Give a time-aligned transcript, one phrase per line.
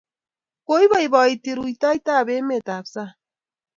[0.67, 3.13] Koipoipoiti rutoitap emet ap sang'